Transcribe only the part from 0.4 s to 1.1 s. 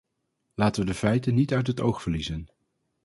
Laten we de